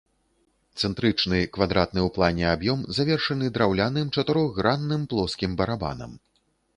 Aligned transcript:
Цэнтрычны 0.85 1.41
квадратны 1.57 2.01
ў 2.07 2.13
плане 2.15 2.45
аб'ём 2.53 2.79
завершаны 2.99 3.49
драўляным 3.57 4.07
чатырохгранным 4.15 5.01
плоскім 5.13 5.51
барабанам. 5.61 6.11